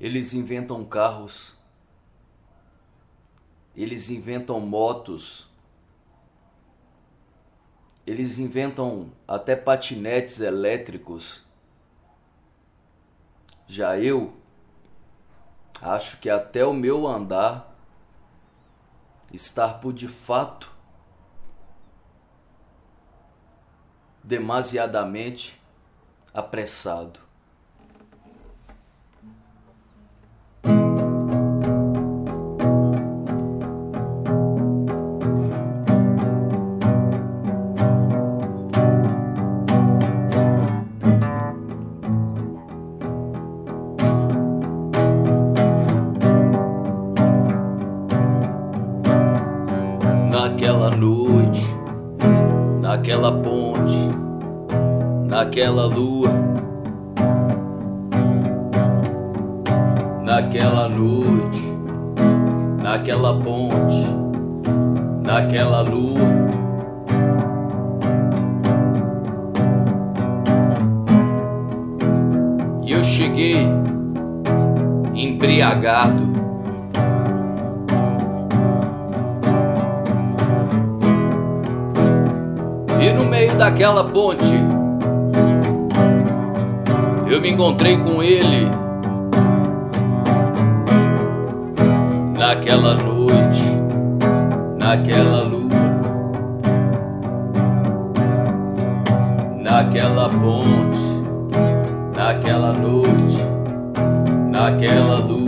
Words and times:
Eles 0.00 0.32
inventam 0.32 0.82
carros, 0.82 1.54
eles 3.76 4.08
inventam 4.08 4.58
motos, 4.58 5.46
eles 8.06 8.38
inventam 8.38 9.12
até 9.28 9.54
patinetes 9.54 10.40
elétricos. 10.40 11.46
Já 13.66 13.98
eu 13.98 14.34
acho 15.82 16.18
que 16.18 16.30
até 16.30 16.64
o 16.64 16.72
meu 16.72 17.06
andar 17.06 17.76
estar 19.32 19.80
por 19.80 19.92
de 19.92 20.08
fato 20.08 20.74
demasiadamente 24.24 25.60
apressado. 26.32 27.29
Naquela 60.40 60.88
noite, 60.88 61.62
naquela 62.82 63.34
ponte, 63.34 64.06
naquela 65.22 65.82
lua. 65.82 66.18
E 72.82 72.90
eu 72.90 73.04
cheguei 73.04 73.68
embriagado. 75.14 76.24
E 82.98 83.12
no 83.12 83.26
meio 83.26 83.54
daquela 83.56 84.04
ponte, 84.04 84.58
eu 87.30 87.40
me 87.42 87.50
encontrei 87.50 87.98
com 87.98 88.22
ele. 88.22 88.89
Naquela 92.50 92.94
noite, 92.94 93.62
naquela 94.76 95.42
lua, 95.44 95.70
naquela 99.56 100.28
ponte, 100.28 100.98
naquela 102.16 102.72
noite, 102.72 103.38
naquela 104.50 105.18
lua. 105.18 105.46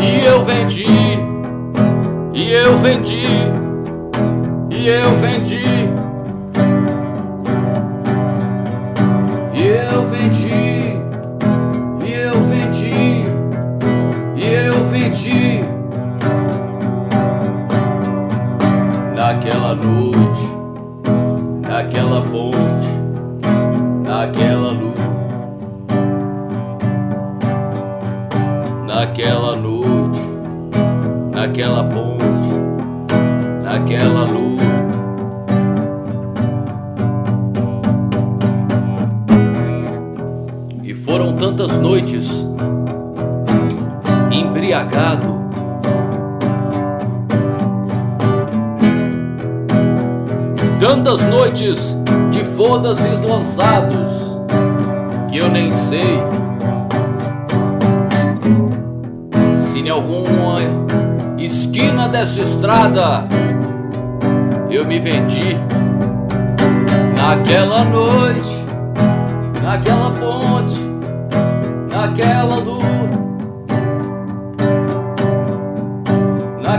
E 0.00 0.24
eu 0.24 0.42
vendi, 0.46 0.86
e 2.32 2.52
eu 2.52 2.78
vendi, 2.78 3.26
e 4.70 4.88
eu 4.88 5.14
vendi. 5.18 5.83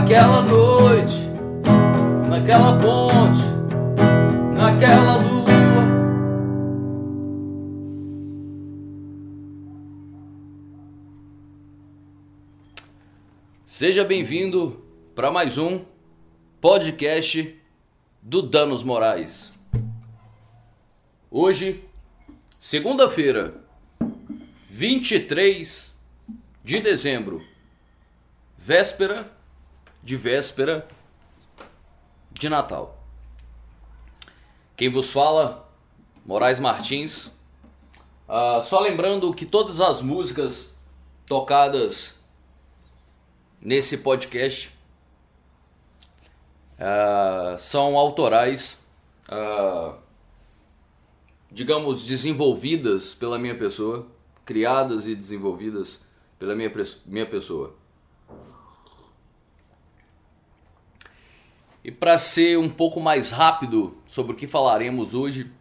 Naquela 0.06 0.40
noite, 0.42 1.16
naquela 2.28 2.80
ponte, 2.80 3.40
naquela 4.54 5.16
lua. 5.16 5.46
Seja 13.66 14.04
bem-vindo 14.04 14.80
para 15.12 15.32
mais 15.32 15.58
um 15.58 15.84
podcast 16.60 17.60
do 18.22 18.42
Danos 18.42 18.84
Morais. 18.84 19.52
Hoje, 21.28 21.84
segunda-feira, 22.60 23.60
23 24.70 25.92
de 26.62 26.80
dezembro, 26.80 27.42
véspera 28.56 29.35
de 30.06 30.16
véspera 30.16 30.86
de 32.30 32.48
Natal. 32.48 32.96
Quem 34.76 34.88
vos 34.88 35.10
fala, 35.10 35.68
Moraes 36.24 36.60
Martins. 36.60 37.32
Ah, 38.28 38.60
só 38.62 38.78
lembrando 38.78 39.34
que 39.34 39.44
todas 39.44 39.80
as 39.80 40.02
músicas 40.02 40.72
tocadas 41.26 42.20
nesse 43.60 43.98
podcast 43.98 44.72
ah, 46.78 47.56
são 47.58 47.98
autorais, 47.98 48.78
ah, 49.28 49.96
digamos, 51.50 52.04
desenvolvidas 52.06 53.12
pela 53.12 53.40
minha 53.40 53.58
pessoa, 53.58 54.06
criadas 54.44 55.08
e 55.08 55.16
desenvolvidas 55.16 56.00
pela 56.38 56.54
minha, 56.54 56.70
minha 57.06 57.26
pessoa. 57.26 57.74
E 61.86 61.92
para 61.92 62.18
ser 62.18 62.58
um 62.58 62.68
pouco 62.68 62.98
mais 62.98 63.30
rápido 63.30 63.96
sobre 64.08 64.32
o 64.32 64.34
que 64.34 64.48
falaremos 64.48 65.14
hoje, 65.14 65.52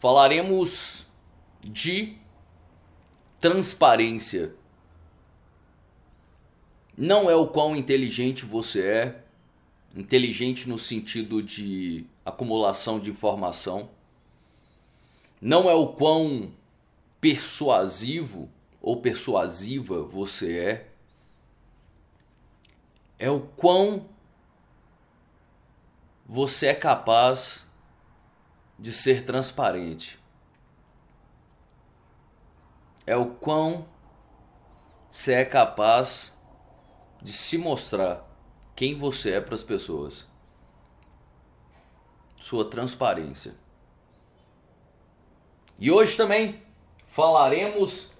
falaremos 0.00 1.06
de 1.60 2.18
transparência. 3.38 4.56
Não 6.96 7.30
é 7.30 7.36
o 7.36 7.46
quão 7.46 7.76
inteligente 7.76 8.44
você 8.44 8.82
é, 8.82 9.24
inteligente 9.94 10.68
no 10.68 10.76
sentido 10.76 11.40
de 11.40 12.04
acumulação 12.26 12.98
de 12.98 13.10
informação. 13.10 13.88
Não 15.40 15.70
é 15.70 15.74
o 15.74 15.92
quão 15.92 16.52
persuasivo 17.20 18.50
ou 18.82 19.00
persuasiva 19.00 20.02
você 20.02 20.58
é. 20.58 20.87
É 23.18 23.30
o 23.30 23.40
quão 23.40 24.08
você 26.26 26.66
é 26.66 26.74
capaz 26.74 27.64
de 28.78 28.92
ser 28.92 29.24
transparente. 29.24 30.18
É 33.06 33.16
o 33.16 33.26
quão 33.26 33.88
você 35.10 35.32
é 35.32 35.44
capaz 35.44 36.38
de 37.20 37.32
se 37.32 37.58
mostrar 37.58 38.24
quem 38.76 38.94
você 38.94 39.32
é 39.32 39.40
para 39.40 39.54
as 39.54 39.64
pessoas. 39.64 40.26
Sua 42.40 42.64
transparência. 42.64 43.56
E 45.78 45.90
hoje 45.90 46.16
também 46.16 46.62
falaremos, 47.06 48.10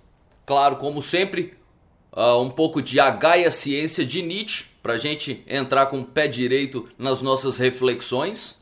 claro, 0.47 0.77
como 0.77 1.03
sempre, 1.03 1.57
uh, 2.13 2.41
um 2.41 2.51
pouco 2.51 2.81
de 2.81 2.97
Gaia 2.97 3.51
Ciência 3.51 4.05
de 4.05 4.23
Nietzsche, 4.23 4.67
para 4.89 4.95
a 4.95 4.99
gente 4.99 5.45
entrar 5.47 5.85
com 5.85 6.01
o 6.01 6.05
pé 6.07 6.27
direito 6.27 6.89
nas 6.97 7.21
nossas 7.21 7.59
reflexões. 7.59 8.59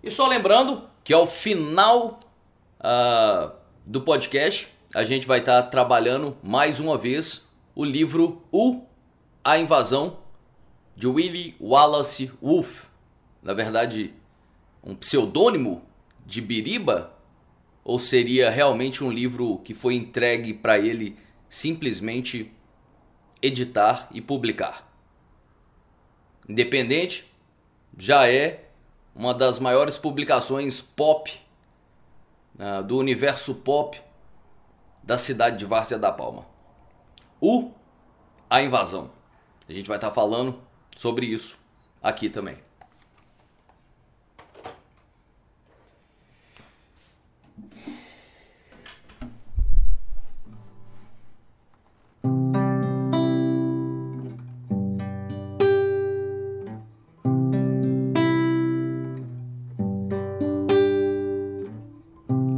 E 0.00 0.08
só 0.08 0.28
lembrando 0.28 0.84
que 1.02 1.12
ao 1.12 1.26
final 1.26 2.20
uh, 2.78 3.50
do 3.84 4.02
podcast 4.02 4.68
a 4.94 5.02
gente 5.02 5.26
vai 5.26 5.40
estar 5.40 5.64
tá 5.64 5.68
trabalhando 5.68 6.36
mais 6.44 6.78
uma 6.78 6.96
vez 6.96 7.44
o 7.74 7.84
livro 7.84 8.40
O 8.52 8.82
A 9.42 9.58
Invasão 9.58 10.18
de 10.94 11.08
Willie 11.08 11.56
Wallace 11.60 12.30
Wolff. 12.40 12.86
Na 13.42 13.52
verdade, 13.52 14.14
um 14.80 14.94
pseudônimo 14.94 15.82
de 16.24 16.40
Biriba? 16.40 17.12
Ou 17.82 17.98
seria 17.98 18.48
realmente 18.48 19.02
um 19.02 19.10
livro 19.10 19.58
que 19.64 19.74
foi 19.74 19.96
entregue 19.96 20.54
para 20.54 20.78
ele 20.78 21.16
simplesmente 21.48 22.53
editar 23.44 24.08
e 24.10 24.22
publicar? 24.22 24.90
Independente, 26.48 27.30
já 27.98 28.26
é 28.26 28.68
uma 29.14 29.34
das 29.34 29.58
maiores 29.58 29.98
publicações 29.98 30.80
pop 30.80 31.30
uh, 32.58 32.82
do 32.82 32.96
universo 32.96 33.54
pop 33.56 34.00
da 35.02 35.18
cidade 35.18 35.58
de 35.58 35.66
Várzea 35.66 35.98
da 35.98 36.10
Palma. 36.10 36.46
O 37.38 37.70
A 38.48 38.62
Invasão. 38.62 39.10
A 39.68 39.72
gente 39.72 39.88
vai 39.88 39.98
estar 39.98 40.08
tá 40.08 40.14
falando 40.14 40.58
sobre 40.96 41.26
isso 41.26 41.58
aqui 42.02 42.30
também. 42.30 42.63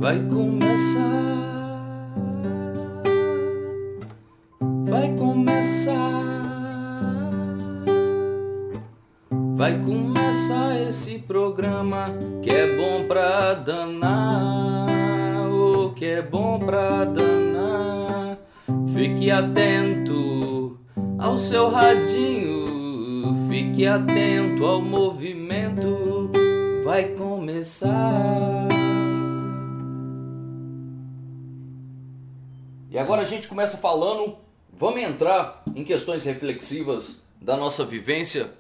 Vai 0.07 0.21
começar, 0.21 1.03
vai 4.89 5.13
começar, 5.17 6.23
vai 9.57 9.83
começar 9.83 10.81
esse 10.89 11.19
programa 11.19 12.13
que 12.41 12.51
é 12.51 12.77
bom 12.77 13.09
pra 13.09 13.55
danar, 13.55 15.51
o 15.51 15.87
oh, 15.87 15.91
que 15.91 16.05
é 16.05 16.23
bom 16.23 16.61
pra 16.61 17.05
danar. 17.05 18.39
Fique 18.95 19.29
atento 19.29 20.79
ao 21.19 21.37
seu 21.37 21.69
radinho, 21.69 23.35
fique 23.49 23.85
atento 23.85 24.65
ao 24.65 24.81
movimento, 24.81 25.26
agora 33.17 33.27
a 33.27 33.31
gente 33.31 33.49
começa 33.49 33.79
falando, 33.79 34.37
vamos 34.71 35.01
entrar 35.01 35.63
em 35.75 35.83
questões 35.83 36.27
reflexivas 36.27 37.23
da 37.41 37.57
nossa 37.57 37.83
vivência, 37.83 38.53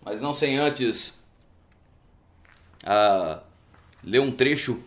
mas 0.00 0.22
não 0.22 0.32
sem 0.32 0.58
antes 0.58 1.18
uh, 2.84 3.40
ler 4.04 4.20
um 4.20 4.30
trecho 4.30 4.80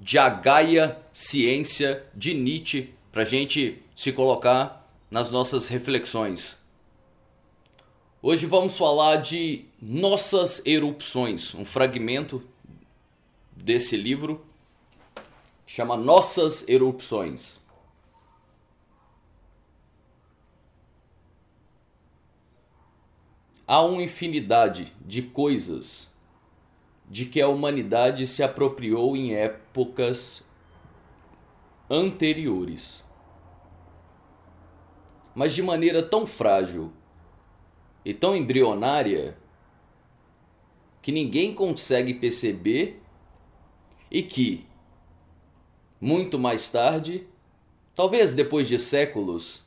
de 0.00 0.18
A 0.18 0.28
Gaia 0.28 0.98
Ciência 1.12 2.04
de 2.12 2.34
Nietzsche 2.34 2.92
para 3.12 3.22
a 3.22 3.24
gente 3.24 3.80
se 3.94 4.10
colocar 4.10 4.84
nas 5.08 5.30
nossas 5.30 5.68
reflexões. 5.68 6.58
Hoje 8.20 8.46
vamos 8.46 8.76
falar 8.76 9.18
de 9.18 9.64
Nossas 9.80 10.60
Erupções, 10.66 11.54
um 11.54 11.64
fragmento 11.64 12.42
desse 13.52 13.96
livro 13.96 14.44
chama 15.68 15.96
Nossas 15.96 16.68
Erupções. 16.68 17.59
Há 23.72 23.82
uma 23.82 24.02
infinidade 24.02 24.92
de 25.00 25.22
coisas 25.22 26.12
de 27.08 27.24
que 27.24 27.40
a 27.40 27.46
humanidade 27.46 28.26
se 28.26 28.42
apropriou 28.42 29.16
em 29.16 29.32
épocas 29.32 30.44
anteriores, 31.88 33.04
mas 35.32 35.54
de 35.54 35.62
maneira 35.62 36.02
tão 36.02 36.26
frágil 36.26 36.92
e 38.04 38.12
tão 38.12 38.34
embrionária 38.34 39.38
que 41.00 41.12
ninguém 41.12 41.54
consegue 41.54 42.14
perceber 42.14 43.00
e 44.10 44.20
que, 44.20 44.66
muito 46.00 46.40
mais 46.40 46.68
tarde, 46.68 47.24
talvez 47.94 48.34
depois 48.34 48.66
de 48.66 48.80
séculos, 48.80 49.62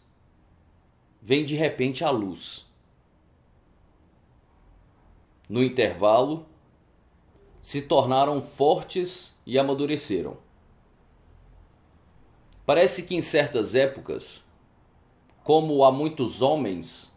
vem 1.22 1.46
de 1.46 1.56
repente 1.56 2.04
à 2.04 2.10
luz 2.10 2.73
no 5.54 5.62
intervalo, 5.64 6.48
se 7.62 7.84
tornaram 7.84 8.42
fortes 8.42 9.40
e 9.46 9.60
amadureceram. 9.60 10.36
Parece 12.66 13.04
que 13.04 13.16
em 13.16 13.22
certas 13.22 13.76
épocas, 13.76 14.44
como 15.44 15.84
há 15.84 15.92
muitos 15.92 16.42
homens, 16.42 17.16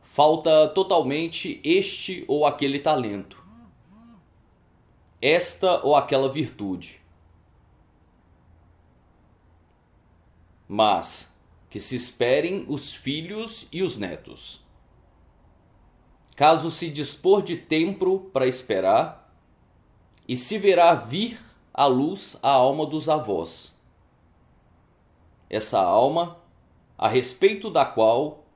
falta 0.00 0.66
totalmente 0.68 1.60
este 1.62 2.24
ou 2.26 2.46
aquele 2.46 2.78
talento, 2.78 3.44
esta 5.20 5.84
ou 5.84 5.94
aquela 5.94 6.32
virtude. 6.32 7.02
Mas 10.66 11.38
que 11.68 11.78
se 11.78 11.94
esperem 11.94 12.64
os 12.66 12.94
filhos 12.94 13.68
e 13.70 13.82
os 13.82 13.98
netos 13.98 14.61
caso 16.36 16.70
se 16.70 16.90
dispor 16.90 17.42
de 17.42 17.56
tempo 17.56 18.30
para 18.32 18.46
esperar, 18.46 19.22
e 20.26 20.36
se 20.36 20.58
verá 20.58 20.94
vir 20.94 21.38
à 21.74 21.86
luz 21.86 22.38
a 22.42 22.50
alma 22.50 22.86
dos 22.86 23.08
avós. 23.08 23.74
Essa 25.50 25.80
alma, 25.80 26.38
a 26.96 27.08
respeito 27.08 27.68
da 27.68 27.84
qual 27.84 28.46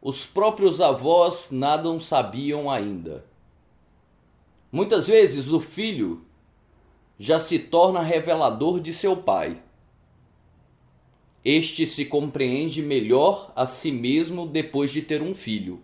os 0.00 0.26
próprios 0.26 0.80
avós 0.80 1.50
nada 1.50 1.98
sabiam 1.98 2.70
ainda. 2.70 3.24
Muitas 4.70 5.06
vezes 5.06 5.52
o 5.52 5.60
filho 5.60 6.24
já 7.18 7.38
se 7.38 7.58
torna 7.58 8.00
revelador 8.00 8.80
de 8.80 8.92
seu 8.92 9.16
pai. 9.16 9.62
Este 11.44 11.86
se 11.86 12.04
compreende 12.04 12.82
melhor 12.82 13.52
a 13.54 13.66
si 13.66 13.92
mesmo 13.92 14.46
depois 14.46 14.90
de 14.90 15.02
ter 15.02 15.22
um 15.22 15.34
filho. 15.34 15.82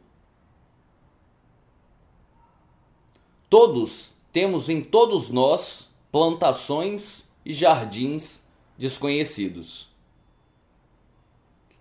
Todos 3.51 4.13
temos 4.31 4.69
em 4.69 4.81
todos 4.81 5.29
nós 5.29 5.91
plantações 6.13 7.29
e 7.45 7.53
jardins 7.53 8.47
desconhecidos. 8.79 9.89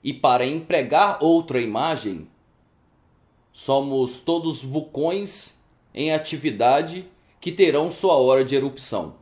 E 0.04 0.12
para 0.12 0.48
empregar 0.48 1.24
outra 1.24 1.62
imagem, 1.62 2.28
somos 3.54 4.20
todos 4.20 4.64
vulcões 4.64 5.60
em 5.94 6.12
atividade 6.12 7.08
que 7.40 7.52
terão 7.52 7.92
sua 7.92 8.16
hora 8.16 8.44
de 8.44 8.56
erupção. 8.56 9.16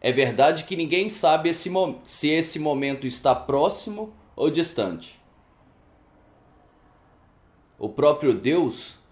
É 0.00 0.12
verdade 0.12 0.62
que 0.62 0.76
ninguém 0.76 1.08
sabe 1.08 1.48
esse 1.48 1.72
se 2.06 2.28
esse 2.28 2.60
momento 2.60 3.04
está 3.04 3.34
próximo 3.34 4.12
ou 4.36 4.48
distante. 4.48 5.18
O 7.78 7.88
próprio 7.88 8.32
Deus 8.32 9.02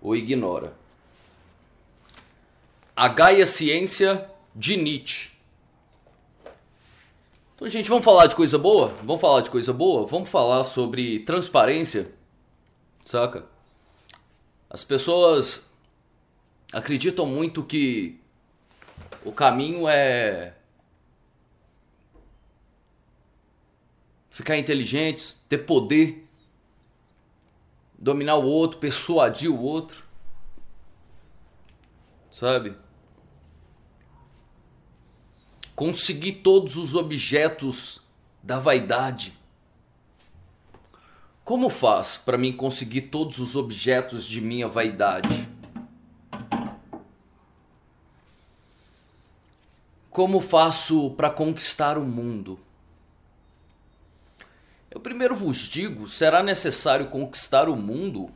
o 0.00 0.14
ignora. 0.14 0.76
A 2.94 3.08
Gaia 3.08 3.46
Ciência 3.46 4.28
de 4.54 4.76
Nietzsche. 4.76 5.30
Então, 7.54 7.68
gente, 7.68 7.88
vamos 7.88 8.04
falar 8.04 8.26
de 8.26 8.36
coisa 8.36 8.56
boa? 8.56 8.88
Vamos 9.02 9.20
falar 9.20 9.40
de 9.40 9.50
coisa 9.50 9.72
boa? 9.72 10.06
Vamos 10.06 10.28
falar 10.28 10.62
sobre 10.62 11.20
transparência, 11.20 12.12
saca? 13.04 13.44
As 14.70 14.84
pessoas 14.84 15.66
acreditam 16.72 17.26
muito 17.26 17.64
que 17.64 18.20
o 19.24 19.32
caminho 19.32 19.88
é 19.88 20.54
ficar 24.30 24.56
inteligentes, 24.56 25.42
ter 25.48 25.58
poder, 25.58 26.27
dominar 27.98 28.36
o 28.36 28.46
outro, 28.46 28.78
persuadir 28.78 29.50
o 29.50 29.60
outro. 29.60 30.04
Sabe? 32.30 32.76
conseguir 35.78 36.32
todos 36.42 36.74
os 36.74 36.96
objetos 36.96 38.00
da 38.42 38.58
vaidade. 38.58 39.32
Como 41.44 41.70
faz 41.70 42.16
para 42.16 42.36
mim 42.36 42.52
conseguir 42.52 43.02
todos 43.02 43.38
os 43.38 43.54
objetos 43.54 44.26
de 44.26 44.40
minha 44.40 44.66
vaidade? 44.66 45.48
Como 50.10 50.40
faço 50.40 51.12
para 51.12 51.30
conquistar 51.30 51.96
o 51.96 52.04
mundo? 52.04 52.58
Eu 54.90 55.00
primeiro 55.00 55.34
vos 55.34 55.56
digo: 55.58 56.08
será 56.08 56.42
necessário 56.42 57.08
conquistar 57.08 57.68
o 57.68 57.76
mundo? 57.76 58.30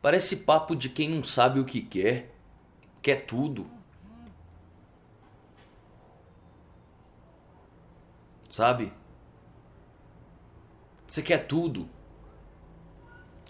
Parece 0.00 0.38
papo 0.38 0.74
de 0.74 0.88
quem 0.88 1.08
não 1.10 1.22
sabe 1.22 1.60
o 1.60 1.64
que 1.64 1.82
quer, 1.82 2.32
quer 3.02 3.26
tudo. 3.26 3.68
Sabe? 8.48 8.92
Você 11.06 11.22
quer 11.22 11.46
tudo. 11.46 11.88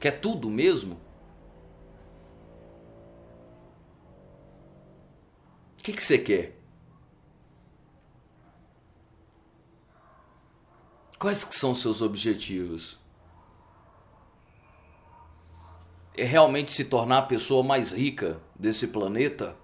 Quer 0.00 0.20
tudo 0.20 0.50
mesmo? 0.50 1.00
O 5.78 5.82
que, 5.82 5.92
que 5.92 6.02
você 6.02 6.18
quer? 6.18 6.57
Quais 11.18 11.42
que 11.42 11.54
são 11.54 11.74
seus 11.74 12.00
objetivos? 12.00 12.96
É 16.16 16.22
realmente 16.22 16.70
se 16.70 16.84
tornar 16.84 17.18
a 17.18 17.22
pessoa 17.22 17.64
mais 17.64 17.90
rica 17.90 18.40
desse 18.54 18.86
planeta? 18.88 19.56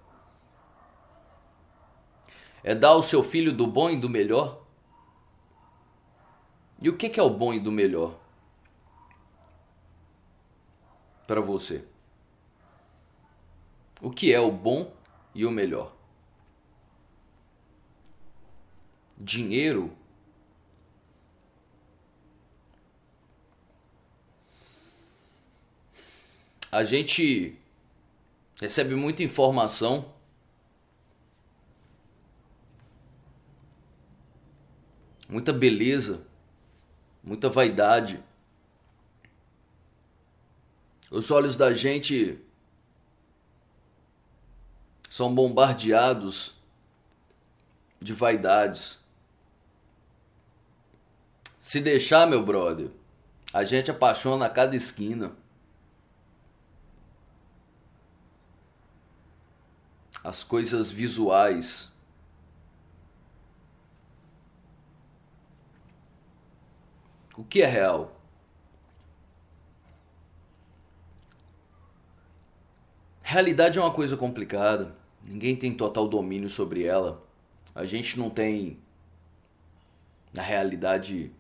É 2.63 2.75
dar 2.75 2.89
ao 2.89 3.03
seu 3.03 3.23
filho 3.23 3.53
do 3.53 3.69
bom 3.69 3.89
e 3.89 3.97
do 3.97 4.09
melhor? 4.09 4.65
E 6.83 6.89
o 6.89 6.97
que 6.97 7.19
é 7.19 7.23
o 7.23 7.31
bom 7.31 7.55
e 7.55 7.61
do 7.61 7.71
melhor? 7.71 8.19
Para 11.25 11.41
você. 11.41 11.87
O 14.01 14.11
que 14.11 14.33
é 14.33 14.41
o 14.41 14.51
bom 14.51 14.93
e 15.33 15.47
o 15.47 15.53
melhor? 15.53 15.95
Dinheiro 19.17 19.97
a 26.75 26.83
gente 26.83 27.57
recebe 28.61 28.97
muita 28.97 29.23
informação. 29.23 30.13
Muita 35.29 35.53
beleza, 35.53 36.27
muita 37.23 37.49
vaidade. 37.49 38.21
Os 41.13 41.31
olhos 41.31 41.57
da 41.57 41.73
gente 41.73 42.41
são 45.09 45.33
bombardeados 45.33 46.57
de 48.03 48.13
vaidades. 48.13 48.99
Se 51.57 51.81
deixar, 51.81 52.27
meu 52.27 52.45
brother, 52.45 52.91
a 53.53 53.63
gente 53.63 53.93
apaixona 53.93 54.47
a 54.47 54.51
cada 54.51 54.75
esquina. 54.75 55.37
As 60.25 60.43
coisas 60.43 60.91
visuais. 60.91 61.93
O 67.37 67.45
que 67.45 67.61
é 67.61 67.67
real? 67.67 68.19
Realidade 73.21 73.79
é 73.79 73.83
uma 73.83 73.91
coisa 73.91 74.17
complicada. 74.17 74.97
Ninguém 75.23 75.55
tem 75.55 75.75
total 75.75 76.09
domínio 76.09 76.49
sobre 76.49 76.85
ela. 76.85 77.23
A 77.75 77.85
gente 77.85 78.19
não 78.19 78.31
tem, 78.31 78.79
na 80.33 80.43
realidade, 80.43 81.33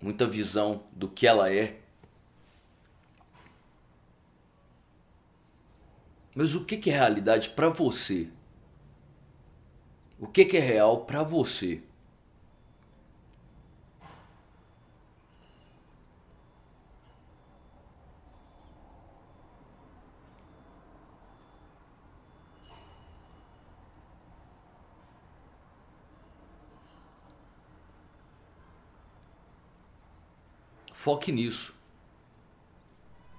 muita 0.00 0.26
visão 0.26 0.84
do 0.92 1.08
que 1.08 1.26
ela 1.26 1.52
é. 1.52 1.80
Mas 6.34 6.54
o 6.54 6.64
que 6.64 6.90
é 6.90 6.92
realidade 6.92 7.50
para 7.50 7.68
você? 7.68 8.28
O 10.18 10.26
que 10.26 10.56
é 10.56 10.60
real 10.60 11.04
para 11.04 11.22
você? 11.22 11.82
Foque 30.92 31.30
nisso. 31.30 31.74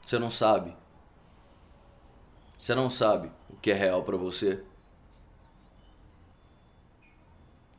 Você 0.05 0.19
não 0.19 0.29
sabe. 0.29 0.85
Você 2.65 2.74
não 2.74 2.89
sabe 2.89 3.31
o 3.48 3.55
que 3.57 3.69
é 3.69 3.75
real 3.75 4.01
para 4.01 4.17
você. 4.17 4.63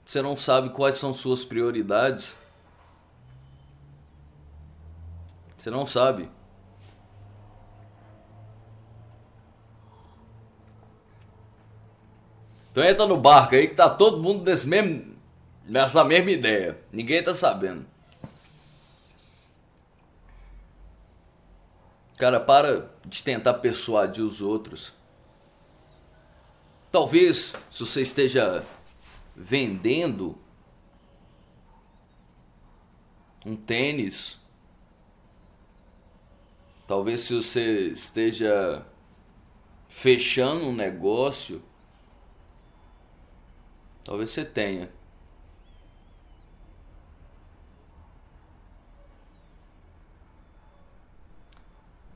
Você 0.05 0.23
não 0.23 0.37
sabe 0.37 0.71
quais 0.71 0.95
são 0.95 1.13
suas 1.13 1.45
prioridades. 1.45 2.39
Você 5.59 5.71
não 5.71 5.85
sabe. 5.85 6.31
Então 12.71 12.85
entra 12.85 13.07
no 13.07 13.17
barco 13.17 13.57
aí 13.57 13.67
que 13.67 13.75
tá 13.75 13.91
todo 13.91 14.23
mundo 14.23 14.45
nesse 14.45 14.69
mesmo, 14.69 15.17
nessa 15.65 16.05
mesma 16.05 16.31
ideia. 16.31 16.81
Ninguém 16.93 17.25
tá 17.25 17.35
sabendo. 17.35 17.85
Cara, 22.17 22.41
para 22.41 22.91
de 23.05 23.23
tentar 23.23 23.55
persuadir 23.55 24.25
os 24.25 24.41
outros. 24.41 24.93
Talvez, 26.91 27.55
se 27.71 27.81
você 27.81 28.01
esteja 28.01 28.65
vendendo 29.35 30.39
um 33.45 33.55
tênis, 33.55 34.39
talvez 36.87 37.21
se 37.21 37.35
você 37.35 37.89
esteja 37.89 38.87
fechando 39.89 40.67
um 40.67 40.75
negócio, 40.75 41.63
talvez 44.03 44.31
você 44.31 44.45
tenha. 44.45 44.96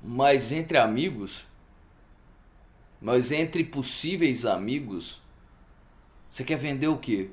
Mas 0.02 0.50
entre 0.50 0.78
amigos, 0.78 1.46
mas 3.00 3.32
entre 3.32 3.62
possíveis 3.64 4.46
amigos, 4.46 5.20
você 6.28 6.44
quer 6.44 6.56
vender 6.56 6.88
o 6.88 6.98
quê? 6.98 7.30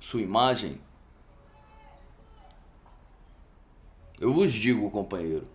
Sua 0.00 0.20
imagem? 0.20 0.80
Eu 4.18 4.32
vos 4.32 4.52
digo, 4.52 4.90
companheiro, 4.90 5.46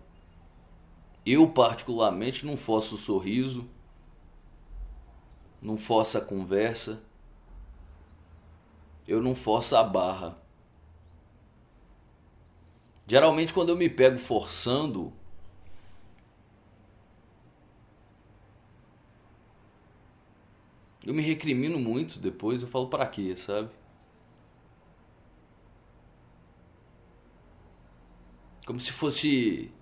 eu 1.24 1.48
particularmente 1.50 2.46
não 2.46 2.56
forço 2.56 2.94
o 2.94 2.98
sorriso, 2.98 3.68
não 5.60 5.76
forço 5.76 6.16
a 6.16 6.20
conversa, 6.20 7.02
eu 9.06 9.22
não 9.22 9.34
forço 9.34 9.76
a 9.76 9.82
barra. 9.82 10.38
Geralmente 13.08 13.54
quando 13.54 13.70
eu 13.70 13.76
me 13.76 13.88
pego 13.88 14.18
forçando 14.18 15.10
eu 21.02 21.14
me 21.14 21.22
recrimino 21.22 21.78
muito 21.78 22.18
depois, 22.18 22.60
eu 22.60 22.68
falo 22.68 22.88
para 22.88 23.06
quê, 23.06 23.34
sabe? 23.34 23.70
Como 28.66 28.78
se 28.78 28.92
fosse 28.92 29.72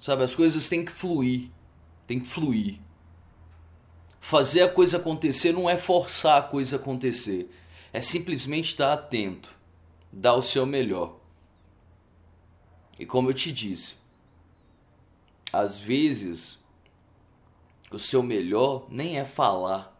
Sabe, 0.00 0.24
as 0.24 0.34
coisas 0.34 0.68
têm 0.68 0.84
que 0.84 0.90
fluir, 0.90 1.50
tem 2.08 2.18
que 2.18 2.26
fluir. 2.26 2.80
Fazer 4.20 4.62
a 4.62 4.68
coisa 4.68 4.96
acontecer 4.96 5.52
não 5.52 5.70
é 5.70 5.76
forçar 5.76 6.38
a 6.38 6.42
coisa 6.42 6.76
acontecer, 6.76 7.48
é 7.92 8.00
simplesmente 8.00 8.70
estar 8.70 8.92
atento 8.92 9.63
dar 10.14 10.34
o 10.34 10.42
seu 10.42 10.64
melhor. 10.64 11.16
E 12.98 13.04
como 13.04 13.30
eu 13.30 13.34
te 13.34 13.50
disse, 13.50 13.96
às 15.52 15.78
vezes 15.78 16.62
o 17.90 17.98
seu 17.98 18.22
melhor 18.22 18.86
nem 18.88 19.18
é 19.18 19.24
falar. 19.24 19.92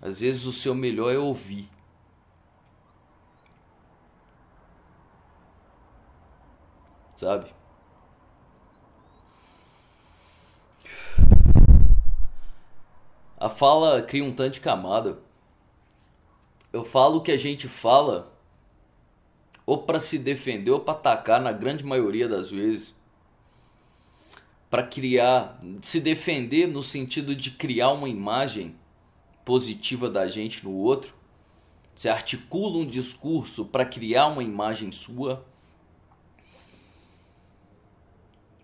Às 0.00 0.20
vezes 0.20 0.44
o 0.46 0.52
seu 0.52 0.74
melhor 0.74 1.12
é 1.12 1.18
ouvir. 1.18 1.70
Sabe? 7.14 7.54
A 13.38 13.48
fala 13.48 14.02
cria 14.02 14.24
um 14.24 14.32
tanto 14.32 14.54
de 14.54 14.60
camada. 14.60 15.20
Eu 16.72 16.84
falo 16.84 17.18
o 17.18 17.22
que 17.22 17.30
a 17.30 17.36
gente 17.36 17.68
fala 17.68 18.31
ou 19.64 19.78
para 19.78 20.00
se 20.00 20.18
defender 20.18 20.70
ou 20.70 20.80
para 20.80 20.94
atacar 20.94 21.40
na 21.40 21.52
grande 21.52 21.84
maioria 21.84 22.28
das 22.28 22.50
vezes. 22.50 22.96
Para 24.68 24.82
criar, 24.82 25.60
se 25.82 26.00
defender 26.00 26.66
no 26.66 26.82
sentido 26.82 27.34
de 27.34 27.50
criar 27.50 27.92
uma 27.92 28.08
imagem 28.08 28.74
positiva 29.44 30.08
da 30.08 30.26
gente 30.28 30.64
no 30.64 30.72
outro. 30.72 31.14
Você 31.94 32.08
articula 32.08 32.78
um 32.78 32.86
discurso 32.86 33.66
para 33.66 33.84
criar 33.84 34.28
uma 34.28 34.42
imagem 34.42 34.90
sua. 34.90 35.44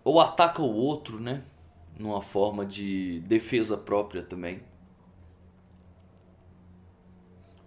Ou 0.03 0.19
ataca 0.19 0.61
o 0.61 0.73
outro, 0.73 1.19
né? 1.19 1.43
Numa 1.97 2.21
forma 2.21 2.65
de 2.65 3.19
defesa 3.21 3.77
própria 3.77 4.23
também. 4.23 4.61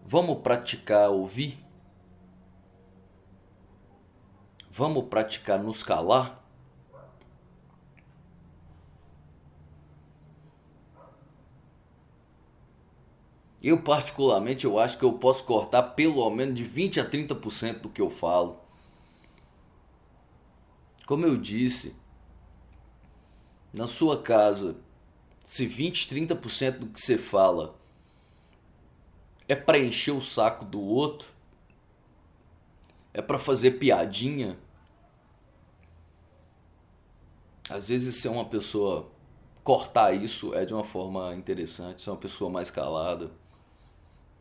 Vamos 0.05 0.41
praticar 0.41 1.11
ouvir? 1.11 1.62
Vamos 4.75 5.05
praticar 5.05 5.63
nos 5.63 5.83
calar? 5.83 6.43
Eu 13.63 13.83
particularmente 13.83 14.65
eu 14.65 14.79
acho 14.79 14.97
que 14.97 15.05
eu 15.05 15.13
posso 15.13 15.45
cortar 15.45 15.83
pelo 15.83 16.29
menos 16.31 16.55
de 16.55 16.65
20 16.65 16.99
a 16.99 17.05
30% 17.05 17.81
do 17.81 17.91
que 17.91 18.01
eu 18.01 18.09
falo. 18.09 18.61
Como 21.07 21.27
eu 21.27 21.37
disse, 21.37 21.95
na 23.75 23.87
sua 23.87 24.23
casa, 24.23 24.79
se 25.45 25.67
20, 25.67 26.09
30% 26.09 26.79
do 26.79 26.87
que 26.87 26.99
você 26.99 27.19
fala 27.19 27.79
é 29.47 29.55
para 29.55 29.79
encher 29.79 30.13
o 30.13 30.23
saco 30.23 30.65
do 30.65 30.81
outro, 30.81 31.32
é 33.15 33.21
para 33.21 33.39
fazer 33.39 33.73
piadinha. 33.73 34.59
Às 37.69 37.89
vezes 37.89 38.17
ser 38.17 38.29
uma 38.29 38.45
pessoa 38.45 39.11
cortar 39.63 40.13
isso 40.13 40.55
é 40.55 40.65
de 40.65 40.75
uma 40.75 40.85
forma 40.85 41.35
interessante, 41.35 42.03
ser 42.03 42.11
uma 42.11 42.17
pessoa 42.17 42.51
mais 42.51 42.71
calada, 42.71 43.31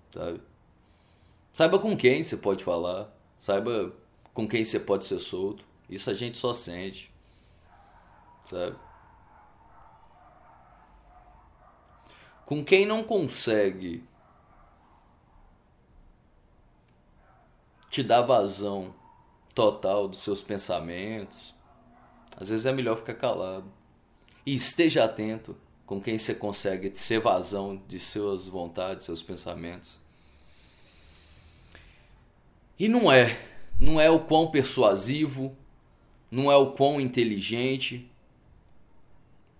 sabe? 0.09 0.41
Saiba 1.53 1.77
com 1.77 1.95
quem 1.95 2.23
você 2.23 2.37
pode 2.37 2.63
falar, 2.63 3.13
saiba 3.37 3.93
com 4.33 4.47
quem 4.47 4.63
você 4.63 4.79
pode 4.79 5.05
ser 5.05 5.19
solto. 5.19 5.65
Isso 5.89 6.09
a 6.09 6.13
gente 6.13 6.37
só 6.37 6.53
sente, 6.53 7.13
sabe? 8.45 8.75
Com 12.45 12.63
quem 12.63 12.85
não 12.85 13.03
consegue 13.03 14.03
te 17.91 18.01
dá 18.01 18.21
vazão 18.21 18.95
total 19.53 20.07
dos 20.07 20.23
seus 20.23 20.41
pensamentos. 20.41 21.53
Às 22.37 22.49
vezes 22.49 22.65
é 22.65 22.71
melhor 22.71 22.95
ficar 22.95 23.15
calado. 23.15 23.69
E 24.45 24.55
esteja 24.55 25.03
atento 25.03 25.57
com 25.85 26.01
quem 26.01 26.17
você 26.17 26.33
consegue 26.33 26.95
ser 26.95 27.19
vazão 27.19 27.83
de 27.87 27.99
suas 27.99 28.47
vontades, 28.47 29.05
seus 29.05 29.21
pensamentos. 29.21 29.99
E 32.79 32.87
não 32.87 33.11
é, 33.11 33.37
não 33.77 33.99
é 33.99 34.09
o 34.09 34.21
quão 34.21 34.49
persuasivo, 34.49 35.55
não 36.31 36.49
é 36.49 36.55
o 36.55 36.71
quão 36.71 36.99
inteligente, 36.99 38.09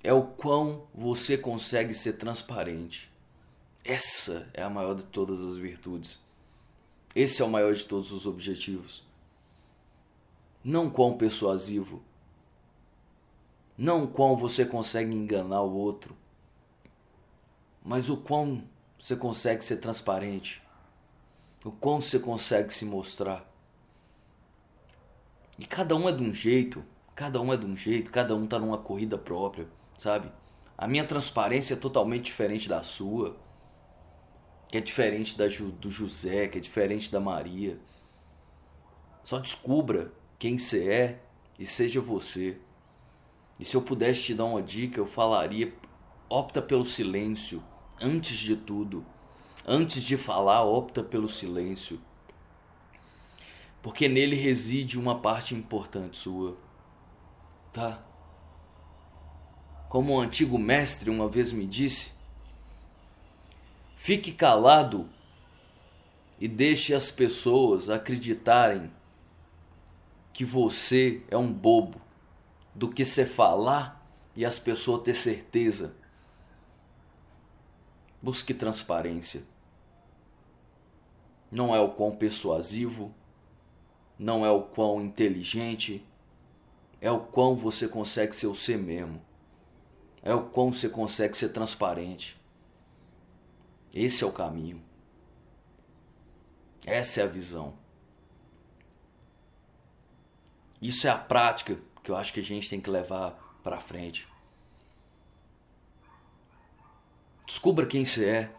é 0.02 0.14
o 0.14 0.24
quão 0.24 0.88
você 0.94 1.38
consegue 1.38 1.94
ser 1.94 2.14
transparente. 2.14 3.12
Essa 3.84 4.50
é 4.54 4.64
a 4.64 4.70
maior 4.70 4.96
de 4.96 5.06
todas 5.06 5.44
as 5.44 5.58
virtudes. 5.58 6.20
Esse 7.16 7.42
é 7.42 7.46
o 7.46 7.50
maior 7.50 7.74
de 7.74 7.86
todos 7.86 8.12
os 8.12 8.26
objetivos. 8.26 9.04
Não 10.64 10.90
quão 10.90 11.18
persuasivo, 11.18 12.02
não 13.78 14.06
quão 14.06 14.38
você 14.38 14.66
consegue 14.66 15.14
enganar 15.14 15.62
o 15.62 15.74
outro, 15.74 16.16
mas 17.84 18.10
o 18.10 18.18
quão 18.18 18.64
você 19.00 19.16
consegue 19.16 19.64
ser 19.64 19.78
transparente, 19.78 20.62
o 21.66 21.72
quão 21.72 22.00
você 22.00 22.20
consegue 22.20 22.72
se 22.72 22.86
mostrar. 22.86 23.44
E 25.58 25.66
cada 25.66 25.96
um 25.96 26.08
é 26.08 26.12
de 26.12 26.24
um 26.24 26.34
jeito, 26.34 26.86
cada 27.16 27.42
um 27.42 27.52
é 27.52 27.58
de 27.58 27.66
um 27.66 27.76
jeito, 27.76 28.12
cada 28.12 28.36
um 28.36 28.48
tá 28.48 28.60
numa 28.60 28.78
corrida 28.78 29.18
própria, 29.18 29.68
sabe? 29.98 30.32
A 30.78 30.88
minha 30.88 31.06
transparência 31.06 31.74
é 31.74 31.78
totalmente 31.78 32.26
diferente 32.26 32.70
da 32.70 32.84
sua 32.84 33.36
que 34.72 34.78
é 34.78 34.82
diferente 34.82 35.38
da, 35.38 35.46
do 35.48 35.92
José, 35.92 36.48
que 36.48 36.58
é 36.58 36.62
diferente 36.62 37.12
da 37.12 37.20
Maria. 37.20 37.78
Só 39.22 39.38
descubra 39.38 40.14
quem 40.40 40.58
você 40.58 40.90
é 40.90 41.22
e 41.60 41.66
seja 41.66 42.00
você. 42.00 42.58
E 43.60 43.66
se 43.66 43.76
eu 43.76 43.82
pudesse 43.82 44.24
te 44.24 44.34
dar 44.34 44.46
uma 44.46 44.64
dica, 44.64 44.98
eu 44.98 45.06
falaria: 45.06 45.74
opta 46.30 46.62
pelo 46.62 46.86
silêncio 46.86 47.62
antes 48.00 48.38
de 48.38 48.56
tudo. 48.56 49.06
Antes 49.68 50.02
de 50.02 50.18
falar, 50.18 50.64
opta 50.64 51.04
pelo 51.04 51.28
silêncio. 51.28 52.02
Porque 53.82 54.08
nele 54.08 54.36
reside 54.36 54.98
uma 54.98 55.20
parte 55.20 55.54
importante 55.54 56.18
sua. 56.18 56.58
Tá? 57.74 58.04
Como 59.90 60.14
um 60.14 60.20
antigo 60.20 60.58
mestre 60.58 61.10
uma 61.10 61.28
vez 61.28 61.52
me 61.52 61.68
disse, 61.68 62.14
Fique 64.04 64.32
calado 64.32 65.08
e 66.40 66.48
deixe 66.48 66.92
as 66.92 67.12
pessoas 67.12 67.88
acreditarem 67.88 68.92
que 70.34 70.44
você 70.44 71.22
é 71.30 71.38
um 71.38 71.54
bobo 71.54 72.02
do 72.74 72.90
que 72.90 73.06
você 73.06 73.28
falar 73.28 74.04
e 74.36 74.44
as 74.44 74.58
pessoas 74.58 75.04
ter 75.04 75.14
certeza. 75.14 75.96
Busque 78.20 78.56
transparência. 78.56 79.44
Não 81.52 81.76
é 81.76 81.80
o 81.80 81.90
quão 81.90 82.16
persuasivo, 82.16 83.14
não 84.18 84.44
é 84.44 84.50
o 84.50 84.64
quão 84.64 85.00
inteligente, 85.00 86.04
é 87.00 87.12
o 87.12 87.20
quão 87.20 87.56
você 87.56 87.88
consegue 87.88 88.36
ser 88.36 88.48
o 88.48 88.56
ser 88.56 88.80
mesmo. 88.80 89.22
É 90.24 90.34
o 90.34 90.42
quão 90.42 90.74
você 90.74 90.90
consegue 90.90 91.38
ser 91.38 91.50
transparente. 91.50 92.41
Esse 93.94 94.24
é 94.24 94.28
o 94.28 94.32
caminho. 94.32 94.82
Essa 96.86 97.22
é 97.22 97.24
a 97.24 97.28
visão. 97.28 97.78
Isso 100.82 101.06
é 101.06 101.10
a 101.10 101.18
prática 101.18 101.78
que 102.04 102.10
eu 102.10 102.16
acho 102.16 102.34
que 102.34 102.40
a 102.40 102.44
gente 102.44 102.70
tem 102.70 102.82
que 102.82 102.90
levar 102.90 103.32
para 103.62 103.80
frente. 103.80 104.28
Descubra 107.46 107.86
quem 107.86 108.04
você 108.06 108.28
é. 108.28 108.56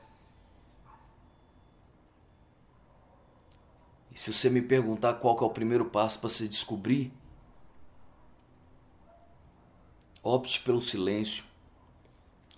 E 4.11 4.19
se 4.19 4.33
você 4.33 4.51
me 4.51 4.61
perguntar 4.61 5.15
qual 5.15 5.37
é 5.39 5.45
o 5.45 5.51
primeiro 5.51 5.87
passo 5.87 6.21
para 6.21 6.29
se 6.29 6.47
descobrir, 6.47 7.13
opte 10.23 10.61
pelo 10.61 10.83
silêncio. 10.83 11.45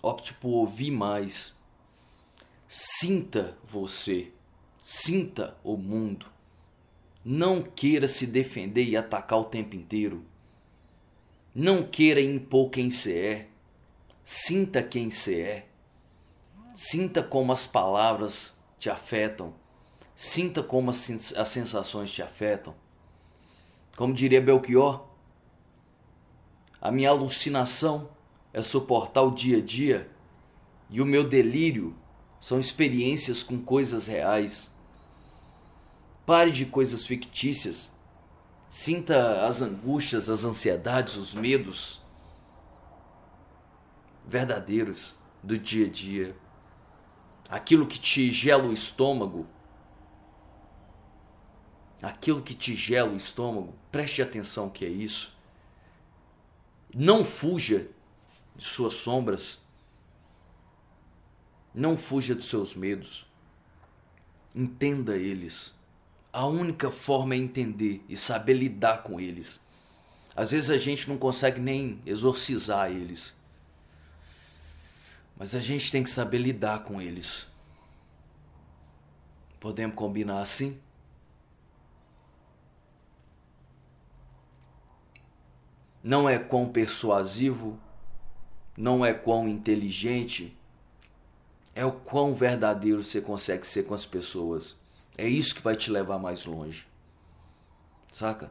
Opte 0.01 0.33
por 0.33 0.49
ouvir 0.49 0.91
mais. 0.91 1.54
Sinta 2.77 3.57
você, 3.63 4.33
sinta 4.83 5.55
o 5.63 5.77
mundo. 5.77 6.25
Não 7.23 7.61
queira 7.61 8.05
se 8.05 8.27
defender 8.27 8.83
e 8.83 8.97
atacar 8.97 9.39
o 9.39 9.45
tempo 9.45 9.77
inteiro. 9.77 10.25
Não 11.53 11.83
queira 11.83 12.19
impor 12.19 12.69
quem 12.69 12.91
você 12.91 13.17
é. 13.17 13.47
Sinta 14.25 14.83
quem 14.83 15.09
você 15.09 15.39
é. 15.39 15.69
Sinta 16.73 17.23
como 17.23 17.53
as 17.53 17.65
palavras 17.65 18.53
te 18.77 18.89
afetam. 18.89 19.53
Sinta 20.13 20.61
como 20.61 20.89
as 20.89 20.97
sensações 20.97 22.11
te 22.11 22.21
afetam. 22.21 22.75
Como 23.95 24.13
diria 24.13 24.41
Belchior, 24.41 25.07
a 26.81 26.91
minha 26.91 27.09
alucinação 27.09 28.09
é 28.51 28.61
suportar 28.61 29.21
o 29.21 29.31
dia 29.31 29.59
a 29.59 29.61
dia 29.61 30.11
e 30.89 30.99
o 30.99 31.05
meu 31.05 31.23
delírio 31.23 31.95
são 32.45 32.59
experiências 32.59 33.41
com 33.41 33.59
coisas 33.59 34.05
reais. 34.05 34.71
Pare 36.27 36.51
de 36.51 36.63
coisas 36.67 37.03
fictícias. 37.03 37.91
Sinta 38.69 39.47
as 39.47 39.63
angústias, 39.63 40.29
as 40.29 40.43
ansiedades, 40.43 41.15
os 41.15 41.33
medos 41.33 42.03
verdadeiros 44.23 45.15
do 45.41 45.57
dia 45.57 45.87
a 45.87 45.89
dia. 45.89 46.37
Aquilo 47.49 47.87
que 47.87 47.97
te 47.97 48.31
gela 48.31 48.65
o 48.65 48.73
estômago. 48.73 49.47
Aquilo 51.99 52.43
que 52.43 52.53
te 52.53 52.75
gela 52.75 53.11
o 53.11 53.17
estômago, 53.17 53.73
preste 53.91 54.21
atenção 54.21 54.69
que 54.69 54.85
é 54.85 54.89
isso. 54.89 55.35
Não 56.93 57.25
fuja 57.25 57.87
de 58.55 58.63
suas 58.63 58.93
sombras. 58.93 59.64
Não 61.75 61.97
fuja 61.97 62.33
dos 62.33 62.47
seus 62.47 62.73
medos. 62.73 63.25
Entenda 64.55 65.17
eles. 65.17 65.73
A 66.31 66.45
única 66.45 66.89
forma 66.89 67.35
é 67.35 67.37
entender 67.37 68.01
e 68.07 68.15
saber 68.15 68.53
lidar 68.53 69.03
com 69.03 69.19
eles. 69.19 69.59
Às 70.33 70.51
vezes 70.51 70.69
a 70.69 70.77
gente 70.77 71.09
não 71.09 71.17
consegue 71.17 71.59
nem 71.59 72.01
exorcizar 72.05 72.89
eles. 72.89 73.35
Mas 75.37 75.53
a 75.53 75.59
gente 75.59 75.91
tem 75.91 76.01
que 76.01 76.09
saber 76.09 76.37
lidar 76.37 76.85
com 76.85 77.01
eles. 77.01 77.45
Podemos 79.59 79.97
combinar 79.97 80.41
assim? 80.41 80.79
Não 86.01 86.29
é 86.29 86.39
quão 86.39 86.69
persuasivo, 86.69 87.77
não 88.77 89.05
é 89.05 89.13
quão 89.13 89.49
inteligente, 89.49 90.55
é 91.75 91.85
o 91.85 91.91
quão 91.91 92.33
verdadeiro 92.33 93.03
você 93.03 93.19
consegue 93.19 93.67
ser 93.67 93.83
com 93.83 93.93
as 93.93 94.05
pessoas. 94.05 94.79
É 95.17 95.27
isso 95.27 95.53
que 95.53 95.61
vai 95.61 95.75
te 95.75 95.91
levar 95.91 96.17
mais 96.17 96.45
longe. 96.45 96.87
Saca? 98.09 98.49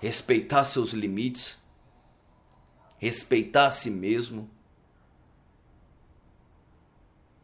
Respeitar 0.00 0.62
seus 0.62 0.92
limites, 0.92 1.60
respeitar 2.98 3.66
a 3.66 3.70
si 3.70 3.90
mesmo 3.90 4.48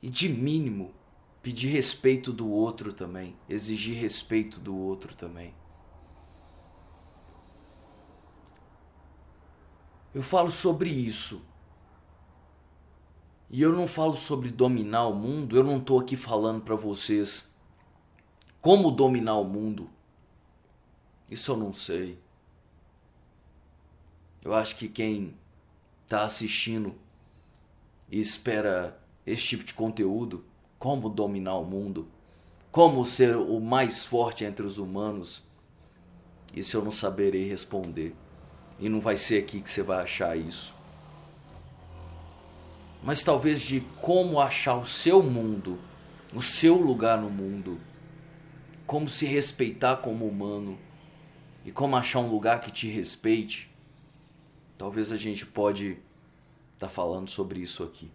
e 0.00 0.08
de 0.08 0.28
mínimo 0.28 0.94
pedir 1.42 1.68
respeito 1.68 2.32
do 2.32 2.48
outro 2.48 2.92
também, 2.92 3.36
exigir 3.48 3.98
respeito 3.98 4.60
do 4.60 4.76
outro 4.76 5.16
também. 5.16 5.52
Eu 10.14 10.22
falo 10.22 10.50
sobre 10.50 10.90
isso 10.90 11.44
e 13.48 13.62
eu 13.62 13.72
não 13.72 13.86
falo 13.86 14.16
sobre 14.16 14.50
dominar 14.50 15.06
o 15.06 15.14
mundo, 15.14 15.56
eu 15.56 15.62
não 15.62 15.76
estou 15.76 16.00
aqui 16.00 16.16
falando 16.16 16.62
para 16.62 16.74
vocês 16.74 17.54
como 18.60 18.90
dominar 18.90 19.36
o 19.36 19.44
mundo. 19.44 19.88
Isso 21.30 21.52
eu 21.52 21.56
não 21.56 21.72
sei. 21.72 22.18
Eu 24.42 24.52
acho 24.52 24.76
que 24.76 24.88
quem 24.88 25.34
está 26.04 26.24
assistindo 26.24 26.94
e 28.10 28.18
espera 28.18 29.00
esse 29.24 29.46
tipo 29.46 29.64
de 29.64 29.74
conteúdo, 29.74 30.44
como 30.78 31.08
dominar 31.08 31.54
o 31.54 31.64
mundo, 31.64 32.08
como 32.72 33.04
ser 33.04 33.36
o 33.36 33.60
mais 33.60 34.04
forte 34.04 34.44
entre 34.44 34.66
os 34.66 34.78
humanos, 34.78 35.42
isso 36.54 36.76
eu 36.76 36.84
não 36.84 36.92
saberei 36.92 37.48
responder. 37.48 38.14
E 38.78 38.88
não 38.88 39.00
vai 39.00 39.16
ser 39.16 39.38
aqui 39.38 39.60
que 39.60 39.70
você 39.70 39.82
vai 39.82 40.02
achar 40.02 40.36
isso 40.36 40.75
mas 43.06 43.22
talvez 43.22 43.62
de 43.62 43.82
como 44.00 44.40
achar 44.40 44.74
o 44.74 44.84
seu 44.84 45.22
mundo, 45.22 45.78
o 46.34 46.42
seu 46.42 46.74
lugar 46.74 47.16
no 47.16 47.30
mundo, 47.30 47.80
como 48.84 49.08
se 49.08 49.24
respeitar 49.24 49.98
como 49.98 50.26
humano 50.26 50.76
e 51.64 51.70
como 51.70 51.96
achar 51.96 52.18
um 52.18 52.28
lugar 52.28 52.60
que 52.60 52.72
te 52.72 52.88
respeite. 52.88 53.70
Talvez 54.76 55.12
a 55.12 55.16
gente 55.16 55.46
pode 55.46 55.90
estar 56.74 56.88
tá 56.88 56.88
falando 56.88 57.30
sobre 57.30 57.60
isso 57.60 57.84
aqui. 57.84 58.10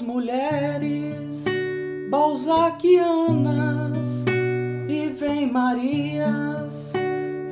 Mulheres 0.00 1.44
balzaquianas. 2.08 4.24
E 4.88 5.08
vem 5.08 5.50
Marias 5.50 6.92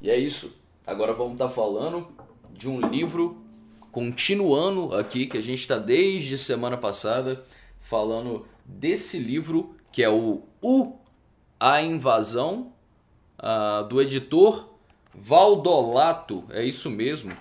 E 0.00 0.10
é 0.10 0.16
isso. 0.16 0.54
Agora 0.86 1.12
vamos 1.12 1.32
estar 1.32 1.48
tá 1.48 1.50
falando 1.50 2.06
de 2.52 2.68
um 2.68 2.80
livro 2.80 3.42
continuando 3.90 4.94
aqui 4.94 5.26
que 5.26 5.36
a 5.36 5.42
gente 5.42 5.60
está 5.60 5.78
desde 5.78 6.38
semana 6.38 6.76
passada 6.76 7.44
falando 7.80 8.46
desse 8.64 9.18
livro 9.18 9.74
que 9.90 10.02
é 10.02 10.08
o 10.08 10.42
U 10.62 10.96
A 11.58 11.80
Invasão 11.80 12.72
uh, 13.38 13.86
do 13.88 14.00
editor 14.00 14.68
Valdolato, 15.14 16.44
é 16.50 16.62
isso 16.62 16.90
mesmo 16.90 17.34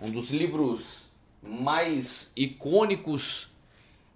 um 0.00 0.08
dos 0.08 0.30
livros 0.30 1.10
mais 1.42 2.30
icônicos 2.36 3.48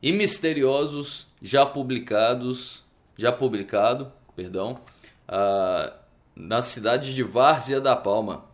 e 0.01 0.13
misteriosos 0.13 1.27
já 1.45 1.67
publicados, 1.67 2.83
já 3.19 3.31
publicado, 3.31 4.11
perdão, 4.35 4.81
uh, 5.29 5.93
na 6.35 6.63
cidade 6.63 7.15
de 7.15 7.23
Várzea 7.23 7.83
da 7.83 7.95
Palma. 7.95 8.47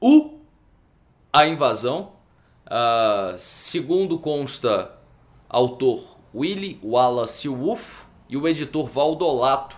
O 0.00 0.38
A 1.30 1.46
Invasão, 1.46 2.14
uh, 2.64 3.36
segundo 3.36 4.18
consta 4.18 4.90
autor 5.50 6.18
Willie 6.34 6.80
Wallace 6.82 7.46
Wolff 7.46 8.06
e 8.26 8.38
o 8.38 8.48
editor 8.48 8.88
Valdolato. 8.88 9.76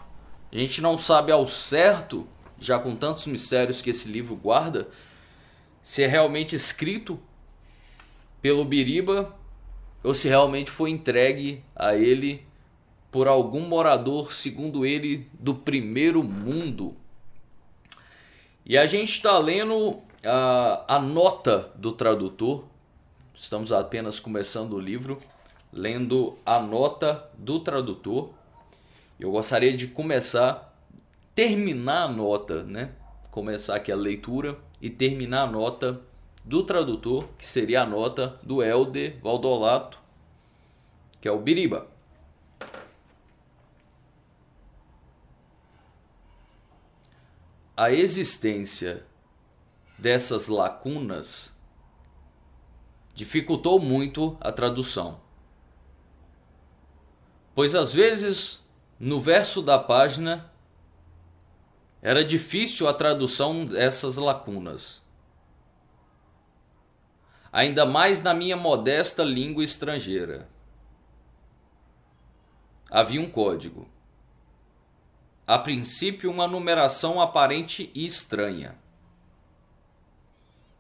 A 0.53 0.57
gente 0.57 0.81
não 0.81 0.97
sabe 0.97 1.33
ao 1.33 1.49
certo, 1.49 2.29
já 2.61 2.79
com 2.79 2.95
tantos 2.95 3.27
mistérios 3.27 3.83
que 3.83 3.91
esse 3.91 4.09
livro 4.09 4.37
guarda, 4.37 4.89
se 5.83 6.05
é 6.05 6.07
realmente 6.07 6.55
escrito 6.55 7.21
pelo 8.41 8.65
Biriba 8.65 9.35
ou 10.05 10.13
se 10.13 10.29
realmente 10.29 10.71
foi 10.71 10.91
entregue 10.91 11.65
a 11.75 11.97
ele 11.97 12.47
por 13.11 13.27
algum 13.27 13.61
morador, 13.61 14.33
segundo 14.33 14.85
ele, 14.85 15.27
do 15.33 15.55
primeiro 15.55 16.23
mundo. 16.23 16.95
E 18.67 18.77
a 18.77 18.87
gente 18.87 19.13
está 19.13 19.39
lendo 19.39 20.03
a, 20.23 20.97
a 20.97 20.99
nota 20.99 21.71
do 21.77 21.93
tradutor, 21.93 22.65
estamos 23.35 23.73
apenas 23.73 24.21
começando 24.21 24.75
o 24.75 24.81
livro, 24.81 25.19
lendo 25.73 26.37
a 26.45 26.61
nota 26.61 27.29
do 27.39 27.61
tradutor. 27.61 28.31
Eu 29.19 29.31
gostaria 29.31 29.75
de 29.75 29.87
começar, 29.87 30.77
terminar 31.35 32.05
a 32.05 32.09
nota, 32.09 32.63
né? 32.63 32.91
Começar 33.31 33.77
aqui 33.77 33.91
a 33.91 33.97
leitura 33.97 34.59
e 34.83 34.91
terminar 34.91 35.43
a 35.43 35.51
nota 35.51 36.01
do 36.45 36.63
tradutor, 36.63 37.29
que 37.39 37.47
seria 37.47 37.83
a 37.83 37.87
nota 37.87 38.39
do 38.43 38.63
Helder 38.63 39.19
Valdolato, 39.23 39.99
que 41.21 41.27
é 41.27 41.33
o 41.33 41.41
Biriba. 41.41 41.89
A 47.77 47.91
existência 47.91 49.05
dessas 49.99 50.49
lacunas 50.49 51.53
dificultou 53.15 53.81
muito 53.81 54.37
a 54.41 54.53
tradução. 54.53 55.21
Pois 57.55 57.75
às 57.75 57.95
vezes, 57.95 58.63
no 58.99 59.21
verso 59.21 59.63
da 59.63 59.79
página, 59.79 60.51
era 62.03 62.25
difícil 62.25 62.87
a 62.87 62.93
tradução 62.93 63.65
dessas 63.65 64.17
lacunas. 64.17 65.04
Ainda 67.55 67.87
mais 67.87 68.21
na 68.21 68.35
minha 68.35 68.57
modesta 68.57 69.23
língua 69.23 69.63
estrangeira. 69.63 70.49
havia 72.91 73.21
um 73.21 73.31
código. 73.31 73.89
A 75.47 75.57
princípio, 75.57 76.33
uma 76.33 76.49
numeração 76.49 77.21
aparente 77.21 77.93
e 77.95 78.05
estranha, 78.05 78.77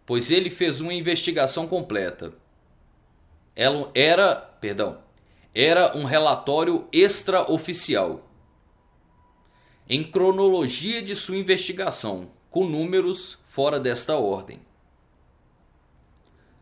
pois 0.05 0.33
ele 0.33 0.51
fez 0.51 0.81
uma 0.81 0.93
investigação 0.93 1.69
completa. 1.69 2.33
Ela 3.55 3.89
era, 3.95 4.35
perdão, 4.35 4.99
era 5.55 5.97
um 5.97 6.05
relatório 6.05 6.89
extraoficial 6.93 8.29
em 9.89 10.03
cronologia 10.03 11.01
de 11.01 11.15
sua 11.15 11.37
investigação, 11.37 12.33
com 12.51 12.67
números 12.67 13.39
fora 13.47 13.79
desta 13.79 14.17
ordem. 14.17 14.74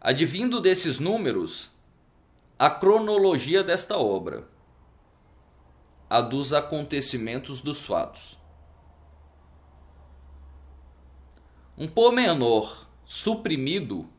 Advindo 0.05 0.61
desses 0.61 0.99
números, 0.99 1.71
a 2.59 2.69
cronologia 2.69 3.63
desta 3.63 3.97
obra, 3.97 4.49
a 6.11 6.21
dos 6.21 6.53
acontecimentos 6.53 7.61
dos 7.61 7.87
fatos. 7.87 8.37
Um 11.79 11.87
pormenor 11.87 12.89
suprimido, 13.05 14.11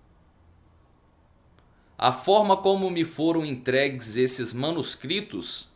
a 1.97 2.13
forma 2.13 2.55
como 2.55 2.89
me 2.89 3.03
foram 3.03 3.45
entregues 3.45 4.15
esses 4.15 4.53
manuscritos, 4.53 5.69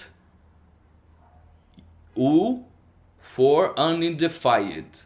U 2.15 2.65
for 3.19 3.75
Unidentified. 3.79 4.99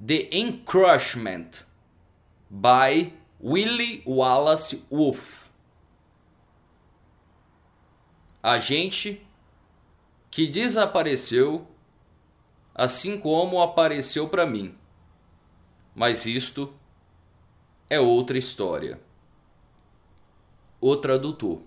The 0.00 0.28
Encroachment 0.30 1.64
by 2.48 3.12
Willie 3.40 4.04
Wallace 4.06 4.84
Wolff. 4.88 5.50
Agente 8.40 9.20
que 10.30 10.46
desapareceu 10.46 11.66
assim 12.72 13.18
como 13.18 13.60
apareceu 13.60 14.28
para 14.28 14.46
mim. 14.46 14.78
Mas 15.94 16.26
isto 16.26 16.75
é 17.88 18.00
outra 18.00 18.36
história. 18.36 19.00
O 20.80 20.96
tradutor. 20.96 21.60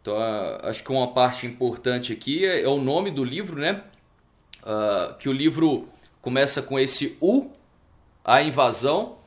Então, 0.00 0.16
acho 0.62 0.82
que 0.82 0.92
uma 0.92 1.12
parte 1.12 1.46
importante 1.46 2.12
aqui 2.12 2.44
é, 2.44 2.62
é 2.62 2.68
o 2.68 2.80
nome 2.80 3.10
do 3.10 3.24
livro, 3.24 3.60
né? 3.60 3.84
Uh, 4.62 5.14
que 5.18 5.28
o 5.28 5.32
livro 5.32 5.88
começa 6.20 6.62
com 6.62 6.78
esse 6.78 7.16
U, 7.20 7.50
a 8.24 8.42
invasão, 8.42 9.18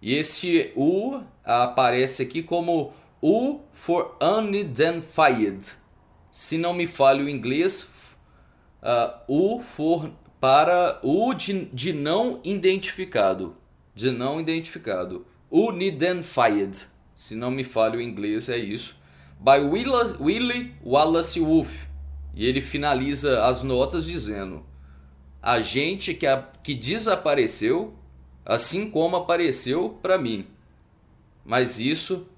e 0.00 0.14
esse 0.14 0.72
U 0.76 1.20
aparece 1.44 2.22
aqui 2.22 2.42
como 2.42 2.92
U 3.22 3.60
for 3.72 4.16
unidentified. 4.20 5.72
Se 6.30 6.56
não 6.56 6.72
me 6.72 6.86
falha 6.86 7.24
o 7.24 7.28
inglês, 7.28 7.88
uh, 8.82 9.18
o 9.26 9.60
for 9.60 10.10
para 10.40 11.00
o 11.02 11.34
de, 11.34 11.64
de 11.66 11.92
não 11.92 12.40
identificado, 12.44 13.56
de 13.98 14.12
não 14.12 14.40
identificado, 14.40 15.26
unidentified, 15.50 16.86
se 17.16 17.34
não 17.34 17.50
me 17.50 17.64
falha 17.64 17.98
o 17.98 18.00
inglês 18.00 18.48
é 18.48 18.56
isso, 18.56 19.00
by 19.40 19.58
Willie 19.58 20.72
Wallace 20.84 21.40
Wolff. 21.40 21.88
E 22.32 22.46
ele 22.46 22.60
finaliza 22.60 23.44
as 23.44 23.64
notas 23.64 24.06
dizendo: 24.06 24.64
a 25.42 25.60
gente 25.60 26.14
que, 26.14 26.28
a, 26.28 26.40
que 26.62 26.74
desapareceu, 26.74 27.92
assim 28.46 28.88
como 28.88 29.16
apareceu 29.16 29.98
para 30.00 30.16
mim. 30.16 30.46
Mas 31.44 31.80
isso 31.80 32.28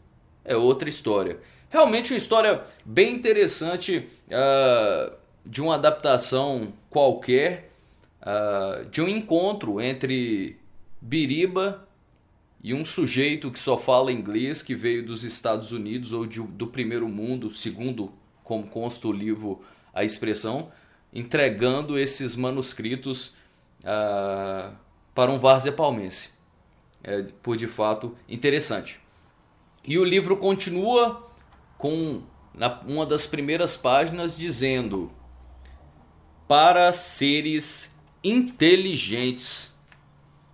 é 0.42 0.56
outra 0.56 0.88
história. 0.88 1.40
Realmente 1.68 2.14
uma 2.14 2.18
história 2.18 2.62
bem 2.86 3.14
interessante. 3.14 4.08
Uh, 4.28 5.20
de 5.44 5.62
uma 5.62 5.74
adaptação 5.74 6.72
qualquer, 6.90 7.72
uh, 8.20 8.84
de 8.90 9.00
um 9.00 9.08
encontro 9.08 9.80
entre 9.80 10.59
Biriba 11.00 11.88
e 12.62 12.74
um 12.74 12.84
sujeito 12.84 13.50
que 13.50 13.58
só 13.58 13.78
fala 13.78 14.12
inglês, 14.12 14.62
que 14.62 14.74
veio 14.74 15.04
dos 15.04 15.24
Estados 15.24 15.72
Unidos 15.72 16.12
ou 16.12 16.26
de, 16.26 16.40
do 16.40 16.66
primeiro 16.66 17.08
mundo, 17.08 17.50
segundo 17.50 18.12
como 18.44 18.66
consta 18.66 19.08
o 19.08 19.12
livro 19.12 19.62
a 19.94 20.04
expressão, 20.04 20.70
entregando 21.12 21.98
esses 21.98 22.36
manuscritos 22.36 23.34
uh, 23.80 24.76
para 25.14 25.30
um 25.30 25.38
várzea 25.38 25.72
palmense. 25.72 26.38
É, 27.02 27.22
por 27.42 27.56
de 27.56 27.66
fato 27.66 28.14
interessante. 28.28 29.00
E 29.82 29.98
o 29.98 30.04
livro 30.04 30.36
continua 30.36 31.26
com 31.78 32.22
na, 32.54 32.78
uma 32.82 33.06
das 33.06 33.26
primeiras 33.26 33.74
páginas 33.74 34.36
dizendo 34.36 35.10
para 36.46 36.92
seres 36.92 37.94
inteligentes. 38.22 39.69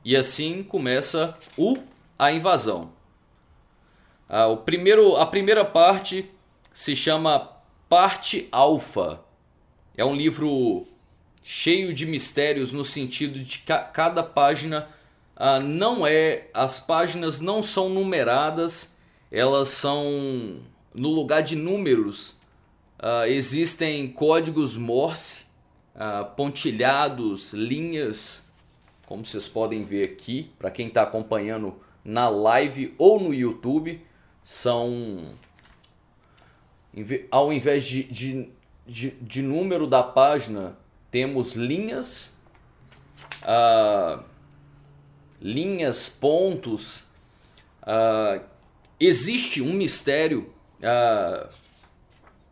E 0.06 0.14
assim 0.14 0.62
começa 0.62 1.36
o 1.58 1.78
a 2.16 2.30
invasão. 2.30 2.92
Ah, 4.28 4.46
o 4.46 4.58
primeiro, 4.58 5.16
a 5.16 5.26
primeira 5.26 5.64
parte 5.64 6.30
se 6.72 6.94
chama 6.94 7.50
Parte 7.88 8.48
Alfa. 8.52 9.18
É 9.96 10.04
um 10.04 10.14
livro 10.14 10.86
cheio 11.42 11.92
de 11.92 12.06
mistérios 12.06 12.72
no 12.72 12.84
sentido 12.84 13.40
de 13.40 13.58
que 13.58 13.64
cada 13.64 14.22
página 14.22 14.88
ah, 15.34 15.58
não 15.58 16.06
é, 16.06 16.50
as 16.54 16.78
páginas 16.78 17.40
não 17.40 17.60
são 17.60 17.88
numeradas, 17.88 18.96
elas 19.28 19.70
são 19.70 20.60
no 20.94 21.08
lugar 21.08 21.42
de 21.42 21.56
números. 21.56 22.36
Ah, 22.96 23.26
existem 23.26 24.06
códigos 24.06 24.76
Morse 24.76 25.46
uh, 25.96 26.24
pontilhados, 26.36 27.52
linhas, 27.52 28.45
como 29.06 29.24
vocês 29.24 29.48
podem 29.48 29.84
ver 29.84 30.04
aqui, 30.04 30.50
para 30.58 30.70
quem 30.70 30.88
está 30.88 31.02
acompanhando 31.02 31.74
na 32.04 32.28
live 32.28 32.94
ou 32.98 33.20
no 33.20 33.32
YouTube, 33.32 34.04
são 34.42 35.34
ao 37.30 37.52
invés 37.52 37.84
de, 37.84 38.02
de, 38.04 38.48
de, 38.86 39.10
de 39.10 39.42
número 39.42 39.86
da 39.86 40.02
página, 40.02 40.76
temos 41.10 41.54
linhas, 41.54 42.36
uh, 43.42 44.22
linhas, 45.40 46.08
pontos. 46.08 47.04
Uh, 47.82 48.42
existe 48.98 49.60
um 49.60 49.74
mistério 49.74 50.52
uh, 50.78 51.48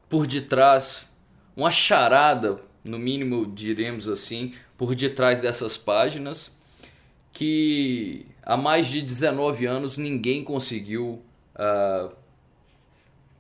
por 0.09 0.27
detrás, 0.27 1.11
uma 1.57 1.71
charada 1.71 2.61
no 2.85 2.99
mínimo 2.99 3.47
diremos 3.47 4.09
assim, 4.09 4.53
por 4.77 4.95
detrás 4.95 5.41
dessas 5.41 5.77
páginas, 5.77 6.55
que 7.33 8.27
há 8.43 8.57
mais 8.57 8.89
de 8.89 9.03
19 9.03 9.67
anos 9.67 9.99
ninguém 9.99 10.45
conseguiu 10.45 11.23
uh, 11.55 12.13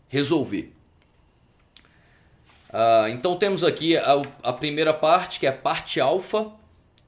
resolver. 0.08 0.72
Uh, 2.70 3.08
então 3.08 3.36
temos 3.36 3.62
aqui 3.62 3.96
a, 3.96 4.22
a 4.42 4.52
primeira 4.52 4.92
parte, 4.92 5.38
que 5.38 5.46
é 5.46 5.50
a 5.50 5.56
parte 5.56 6.00
alfa, 6.00 6.50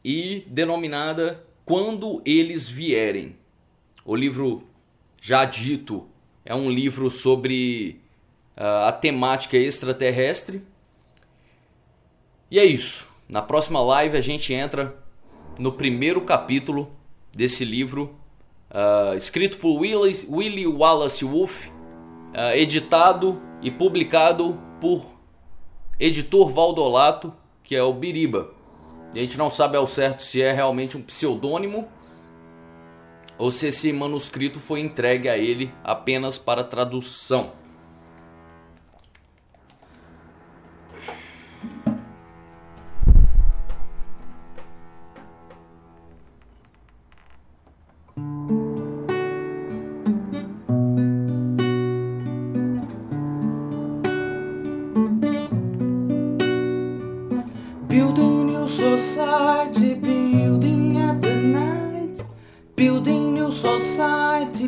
e 0.04 0.44
denominada 0.46 1.44
Quando 1.64 2.22
Eles 2.24 2.68
Vierem. 2.68 3.36
O 4.04 4.14
livro 4.14 4.68
já 5.20 5.44
dito 5.44 6.08
é 6.44 6.54
um 6.54 6.70
livro 6.70 7.10
sobre 7.10 8.00
uh, 8.56 8.86
a 8.86 8.92
temática 8.92 9.56
extraterrestre 9.56 10.62
e 12.48 12.60
é 12.60 12.64
isso. 12.64 13.15
Na 13.28 13.42
próxima 13.42 13.80
live 13.82 14.16
a 14.16 14.20
gente 14.20 14.54
entra 14.54 14.96
no 15.58 15.72
primeiro 15.72 16.20
capítulo 16.20 16.92
desse 17.34 17.64
livro, 17.64 18.14
uh, 18.70 19.16
escrito 19.16 19.58
por 19.58 19.80
Willis, 19.80 20.24
Willie 20.30 20.66
Wallace 20.66 21.24
Wolff, 21.24 21.68
uh, 21.68 22.54
editado 22.54 23.42
e 23.60 23.70
publicado 23.70 24.60
por 24.80 25.06
editor 25.98 26.50
Valdolato, 26.50 27.34
que 27.64 27.74
é 27.74 27.82
o 27.82 27.92
Biriba. 27.92 28.52
a 29.12 29.18
gente 29.18 29.36
não 29.36 29.50
sabe 29.50 29.76
ao 29.76 29.88
certo 29.88 30.22
se 30.22 30.40
é 30.40 30.52
realmente 30.52 30.96
um 30.96 31.02
pseudônimo 31.02 31.88
ou 33.36 33.50
se 33.50 33.66
esse 33.66 33.92
manuscrito 33.92 34.60
foi 34.60 34.80
entregue 34.80 35.28
a 35.28 35.36
ele 35.36 35.72
apenas 35.82 36.38
para 36.38 36.62
tradução. 36.62 37.52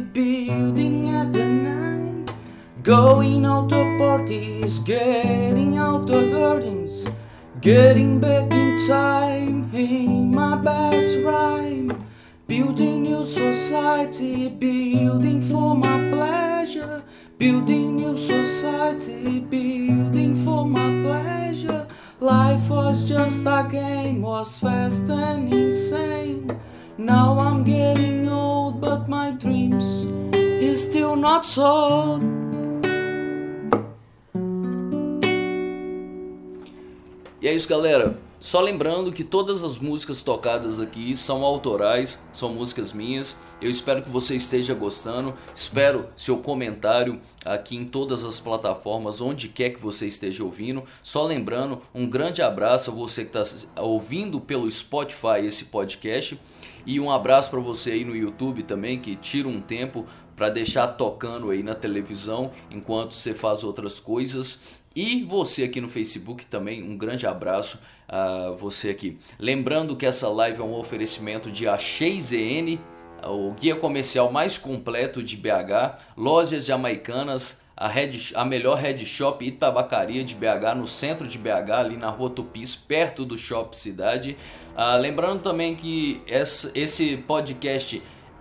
Building 0.00 1.08
at 1.10 1.32
the 1.32 1.44
night. 1.44 2.32
Going 2.82 3.44
out 3.44 3.68
to 3.70 3.96
parties, 3.98 4.78
getting 4.80 5.76
out 5.76 6.06
the 6.06 6.30
gardens, 6.30 7.06
getting 7.60 8.20
back 8.20 8.52
in 8.52 8.86
time. 8.86 9.70
in 9.74 10.34
my 10.34 10.56
best 10.56 11.18
rhyme. 11.18 12.06
Building 12.46 13.02
new 13.02 13.24
society, 13.26 14.48
building 14.48 15.42
for 15.42 15.74
my 15.74 16.10
pleasure. 16.10 17.02
Building 17.38 17.96
new 17.96 18.16
society, 18.16 19.40
building 19.40 20.34
for 20.44 20.64
my 20.64 20.88
pleasure. 21.02 21.86
Life 22.20 22.68
was 22.68 23.04
just 23.04 23.46
a 23.46 23.68
game, 23.70 24.22
was 24.22 24.58
fast 24.58 25.02
and 25.10 25.52
insane. 25.52 26.58
Now 26.96 27.38
I'm 27.38 27.62
getting 27.62 28.17
still 30.78 31.16
not 31.16 31.44
sold. 31.44 32.22
E 37.42 37.48
é 37.48 37.52
isso, 37.52 37.68
galera. 37.68 38.16
Só 38.38 38.60
lembrando 38.60 39.10
que 39.10 39.24
todas 39.24 39.64
as 39.64 39.78
músicas 39.78 40.22
tocadas 40.22 40.78
aqui 40.78 41.16
são 41.16 41.44
autorais, 41.44 42.20
são 42.32 42.54
músicas 42.54 42.92
minhas. 42.92 43.36
Eu 43.60 43.68
espero 43.68 44.00
que 44.02 44.08
você 44.08 44.36
esteja 44.36 44.72
gostando. 44.72 45.34
Espero 45.52 46.08
seu 46.16 46.38
comentário 46.38 47.20
aqui 47.44 47.74
em 47.74 47.84
todas 47.84 48.22
as 48.22 48.38
plataformas, 48.38 49.20
onde 49.20 49.48
quer 49.48 49.70
que 49.70 49.80
você 49.80 50.06
esteja 50.06 50.44
ouvindo. 50.44 50.84
Só 51.02 51.24
lembrando, 51.26 51.82
um 51.92 52.08
grande 52.08 52.40
abraço 52.40 52.92
a 52.92 52.94
você 52.94 53.24
que 53.24 53.36
está 53.36 53.82
ouvindo 53.82 54.40
pelo 54.40 54.70
Spotify 54.70 55.44
esse 55.44 55.64
podcast. 55.64 56.40
E 56.86 57.00
um 57.00 57.10
abraço 57.10 57.50
para 57.50 57.60
você 57.60 57.90
aí 57.90 58.04
no 58.04 58.14
YouTube 58.14 58.62
também, 58.62 59.00
que 59.00 59.16
tira 59.16 59.48
um 59.48 59.60
tempo 59.60 60.06
para 60.38 60.48
deixar 60.48 60.86
tocando 60.86 61.50
aí 61.50 61.64
na 61.64 61.74
televisão 61.74 62.52
enquanto 62.70 63.12
você 63.12 63.34
faz 63.34 63.64
outras 63.64 63.98
coisas. 63.98 64.60
E 64.94 65.24
você 65.24 65.64
aqui 65.64 65.80
no 65.80 65.88
Facebook 65.88 66.46
também, 66.46 66.82
um 66.82 66.96
grande 66.96 67.26
abraço 67.26 67.80
a 68.08 68.54
você 68.56 68.90
aqui. 68.90 69.18
Lembrando 69.38 69.96
que 69.96 70.06
essa 70.06 70.28
live 70.28 70.60
é 70.60 70.64
um 70.64 70.74
oferecimento 70.74 71.50
de 71.50 71.66
Achei 71.66 72.18
ZN, 72.20 72.78
o 73.24 73.52
guia 73.52 73.74
comercial 73.74 74.30
mais 74.30 74.56
completo 74.56 75.22
de 75.22 75.36
BH, 75.36 75.98
lojas 76.16 76.64
jamaicanas, 76.64 77.58
a, 77.76 77.88
head, 77.88 78.32
a 78.34 78.44
melhor 78.44 78.78
head 78.78 79.04
shop 79.04 79.44
e 79.44 79.50
tabacaria 79.50 80.22
de 80.22 80.36
BH, 80.36 80.76
no 80.76 80.86
centro 80.86 81.26
de 81.26 81.36
BH, 81.36 81.70
ali 81.72 81.96
na 81.96 82.10
rua 82.10 82.30
Tupis, 82.30 82.76
perto 82.76 83.24
do 83.24 83.36
Shop 83.36 83.76
Cidade. 83.76 84.36
Ah, 84.76 84.96
lembrando 84.96 85.42
também 85.42 85.74
que 85.74 86.22
esse 86.26 87.16
podcast 87.18 88.00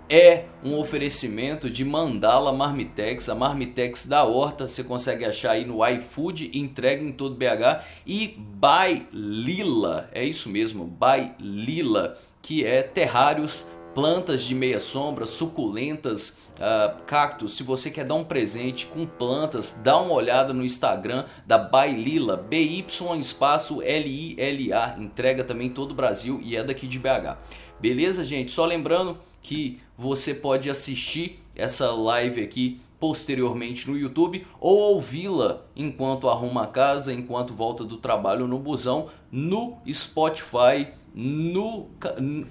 é 0.10 0.46
um 0.63 0.78
oferecimento 0.78 1.70
de 1.70 1.84
Mandala 1.84 2.52
Marmitex, 2.54 3.30
a 3.30 3.36
Marmitex 3.36 4.06
da 4.06 4.24
Horta, 4.24 4.67
você 4.67 4.84
consegue 4.84 5.26
achar 5.26 5.52
aí 5.52 5.65
no 5.65 5.86
iFood, 5.86 6.52
entrega 6.54 7.04
em 7.04 7.12
todo 7.12 7.36
BH 7.36 7.84
e 8.06 8.38
By 8.38 9.06
Lila, 9.13 10.10
é 10.13 10.24
isso 10.24 10.50
mesmo, 10.50 10.86
By 10.86 11.34
Lila, 11.39 12.17
que 12.41 12.65
é 12.65 12.82
terrários, 12.82 13.67
plantas 13.93 14.43
de 14.43 14.54
meia 14.54 14.80
sombra, 14.80 15.26
suculentas, 15.26 16.38
uh, 16.54 17.02
cactos. 17.08 17.58
Se 17.58 17.63
você 17.63 17.89
quer 17.89 18.06
dar 18.06 18.13
um 18.13 18.24
presente 18.24 18.86
com 18.86 19.08
plantas, 19.08 19.74
dá 19.84 19.98
uma 19.98 20.13
olhada 20.13 20.54
no 20.54 20.63
Instagram 20.63 21.26
da 21.48 21.58
By 21.58 21.96
BY 22.48 22.86
espaço 23.20 23.82
L-I-L-A, 23.82 24.96
entrega 25.00 25.43
também 25.43 25.67
em 25.67 25.72
todo 25.72 25.91
o 25.91 25.96
Brasil 25.96 26.39
e 26.43 26.56
é 26.56 26.63
daqui 26.63 26.86
de 26.86 27.00
BH. 27.00 27.38
Beleza, 27.79 28.25
gente? 28.25 28.51
Só 28.51 28.65
lembrando 28.65 29.17
que 29.41 29.79
você 29.97 30.33
pode 30.33 30.69
assistir 30.69 31.39
essa 31.55 31.91
live 31.91 32.41
aqui 32.41 32.79
posteriormente 32.99 33.89
no 33.89 33.97
YouTube 33.97 34.45
ou 34.59 34.95
ouvi-la 34.95 35.61
enquanto 35.75 36.29
arruma 36.29 36.63
a 36.63 36.67
casa, 36.67 37.13
enquanto 37.13 37.53
volta 37.53 37.83
do 37.83 37.97
trabalho 37.97 38.47
no 38.47 38.57
busão, 38.57 39.07
no 39.31 39.77
Spotify, 39.87 40.87
no 41.13 41.87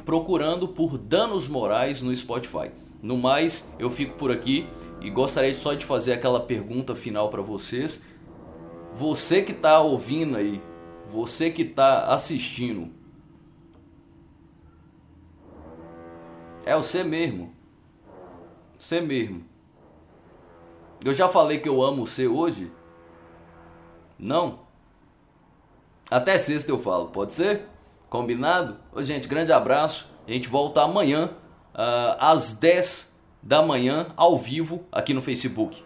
procurando 0.05 0.69
por 0.69 0.97
danos 0.97 1.49
morais 1.49 2.03
no 2.03 2.15
Spotify. 2.15 2.71
No 3.03 3.17
mais, 3.17 3.71
eu 3.79 3.91
fico 3.91 4.17
por 4.17 4.31
aqui 4.31 4.67
e 5.01 5.11
gostaria 5.11 5.55
só 5.55 5.75
de 5.75 5.85
fazer 5.85 6.13
aquela 6.13 6.41
pergunta 6.41 6.95
final 6.95 7.29
para 7.29 7.43
vocês. 7.43 8.05
Você 8.95 9.43
que 9.43 9.53
está 9.53 9.81
ouvindo 9.81 10.37
aí, 10.37 10.63
você 11.07 11.51
que 11.51 11.63
está 11.63 12.05
assistindo, 12.05 12.91
É 16.67 16.75
você 16.77 17.05
mesmo. 17.05 17.55
Você 18.77 19.01
mesmo. 19.01 19.45
Eu 21.05 21.15
já 21.15 21.29
falei 21.29 21.59
que 21.59 21.69
eu 21.69 21.81
amo 21.81 22.05
você 22.05 22.27
hoje? 22.27 22.73
Não? 24.19 24.67
Até 26.11 26.37
sexta 26.39 26.71
eu 26.73 26.79
falo, 26.79 27.07
pode 27.09 27.33
ser? 27.33 27.69
Combinado? 28.11 28.81
Ô, 28.93 29.01
gente, 29.01 29.29
grande 29.29 29.53
abraço. 29.53 30.09
A 30.27 30.33
gente 30.33 30.49
volta 30.49 30.83
amanhã, 30.83 31.31
uh, 31.73 32.17
às 32.19 32.55
10 32.55 33.17
da 33.41 33.63
manhã, 33.63 34.09
ao 34.17 34.37
vivo, 34.37 34.85
aqui 34.91 35.15
no 35.15 35.23
Facebook. 35.23 35.85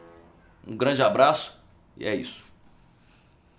Um 0.66 0.76
grande 0.76 1.02
abraço 1.02 1.62
e 1.94 2.06
é 2.06 2.14
isso. 2.14 2.49